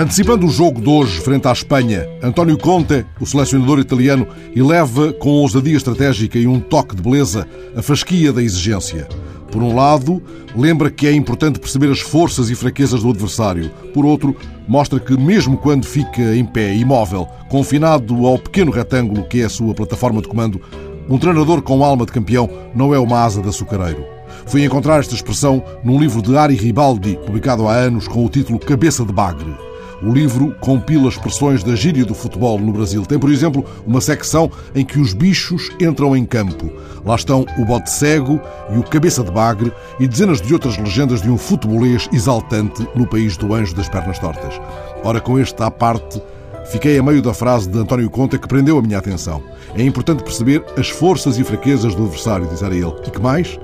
[0.00, 5.30] Antecipando o jogo de hoje frente à Espanha, António Conte, o selecionador italiano, eleva com
[5.30, 9.08] ousadia estratégica e um toque de beleza a fasquia da exigência.
[9.50, 10.22] Por um lado,
[10.54, 13.70] lembra que é importante perceber as forças e fraquezas do adversário.
[13.92, 14.36] Por outro,
[14.68, 19.50] mostra que, mesmo quando fica em pé, imóvel, confinado ao pequeno retângulo que é a
[19.50, 20.60] sua plataforma de comando,
[21.08, 24.04] um treinador com alma de campeão não é uma asa de açucareiro.
[24.46, 28.58] Fui encontrar esta expressão num livro de Ari Ribaldi, publicado há anos com o título
[28.58, 29.54] Cabeça de Bagre.
[30.00, 33.04] O livro compila expressões da gíria do futebol no Brasil.
[33.04, 36.70] Tem, por exemplo, uma secção em que os bichos entram em campo.
[37.04, 38.40] Lá estão o bote cego
[38.70, 43.08] e o cabeça de bagre e dezenas de outras legendas de um futebolês exaltante no
[43.08, 44.60] país do anjo das pernas tortas.
[45.02, 46.22] Ora, com este à parte,
[46.66, 49.42] fiquei a meio da frase de António Conta que prendeu a minha atenção.
[49.74, 52.94] É importante perceber as forças e fraquezas do adversário, dizia ele.
[53.06, 53.58] E que mais?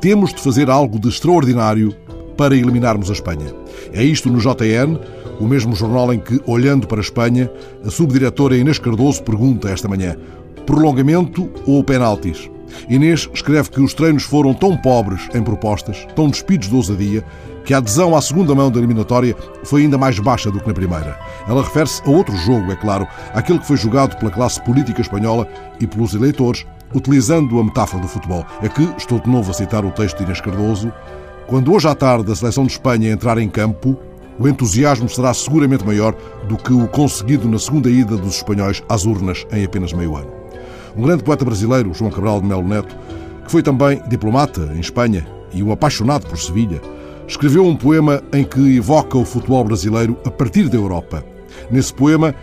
[0.00, 1.94] Temos de fazer algo de extraordinário
[2.36, 3.52] para eliminarmos a Espanha.
[3.92, 4.98] É isto no JN,
[5.40, 7.50] o mesmo jornal em que, olhando para a Espanha,
[7.84, 10.16] a subdiretora Inês Cardoso pergunta esta manhã:
[10.64, 12.48] prolongamento ou penaltis?
[12.88, 17.24] Inês escreve que os treinos foram tão pobres em propostas, tão despidos de ousadia,
[17.64, 20.72] que a adesão à segunda mão da eliminatória foi ainda mais baixa do que na
[20.72, 21.18] primeira.
[21.46, 25.46] Ela refere-se a outro jogo, é claro, aquele que foi jogado pela classe política espanhola
[25.78, 28.46] e pelos eleitores, utilizando a metáfora do futebol.
[28.62, 30.90] É que, estou de novo a citar o texto de Inês Cardoso,
[31.46, 33.98] quando hoje à tarde a seleção de Espanha entrar em campo,
[34.38, 36.14] o entusiasmo será seguramente maior
[36.48, 40.37] do que o conseguido na segunda ida dos espanhóis às urnas em apenas meio ano.
[40.98, 42.96] Um grande poeta brasileiro, João Cabral de Melo Neto,
[43.44, 46.82] que foi também diplomata em Espanha e um apaixonado por Sevilha,
[47.28, 51.24] escreveu um poema em que evoca o futebol brasileiro a partir da Europa.
[51.70, 52.34] Nesse poema,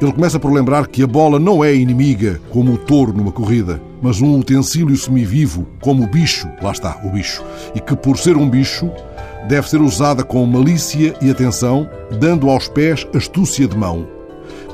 [0.00, 3.82] ele começa por lembrar que a bola não é inimiga como o touro numa corrida,
[4.00, 7.42] mas um utensílio semivivo como o bicho, lá está, o bicho,
[7.74, 8.92] e que por ser um bicho,
[9.48, 11.88] deve ser usada com malícia e atenção,
[12.20, 14.13] dando aos pés astúcia de mão.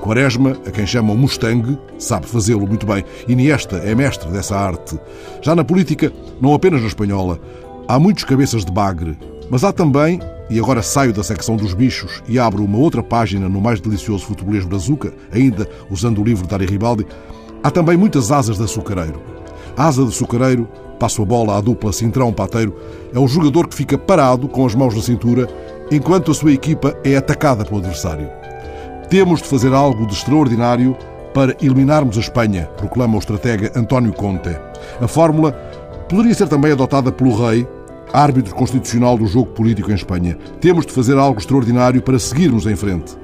[0.00, 3.04] Quaresma, a quem chamam Mustang, sabe fazê-lo muito bem.
[3.28, 4.98] Iniesta é mestre dessa arte.
[5.42, 7.38] Já na política, não apenas na espanhola,
[7.88, 9.18] há muitos cabeças de bagre,
[9.50, 13.48] mas há também, e agora saio da secção dos bichos e abro uma outra página
[13.48, 17.06] no mais delicioso futebolês brazuca, ainda usando o livro de Ari Ribaldi,
[17.62, 19.20] há também muitas asas de açucareiro.
[19.76, 20.68] Asa de açucareiro
[21.00, 22.76] passo a bola à dupla Cintrão-Pateiro,
[23.12, 25.48] é o jogador que fica parado com as mãos na cintura
[25.90, 28.39] enquanto a sua equipa é atacada pelo adversário.
[29.10, 30.96] Temos de fazer algo de extraordinário
[31.34, 34.56] para eliminarmos a Espanha, proclama o estratega António Conte.
[35.00, 35.50] A fórmula
[36.08, 37.66] poderia ser também adotada pelo rei,
[38.12, 40.38] árbitro constitucional do jogo político em Espanha.
[40.60, 43.16] Temos de fazer algo extraordinário para seguirmos em frente.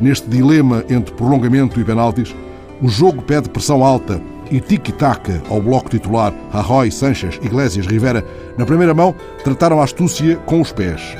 [0.00, 2.32] Neste dilema entre prolongamento e penaltis,
[2.80, 8.24] o jogo pede pressão alta e tiki-taka ao bloco titular Arroy, Sanches, Iglesias, Rivera,
[8.56, 11.16] na primeira mão, trataram a astúcia com os pés.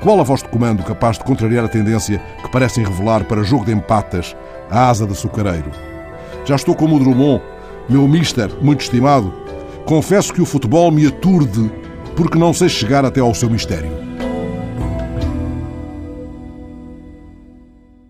[0.00, 3.64] Qual a voz de comando capaz de contrariar a tendência que parecem revelar para jogo
[3.64, 4.36] de empatas
[4.70, 5.72] a asa de açucareiro?
[6.44, 7.42] Já estou como o Drummond,
[7.88, 9.34] meu mister muito estimado.
[9.84, 11.68] Confesso que o futebol me aturde
[12.14, 13.97] porque não sei chegar até ao seu mistério.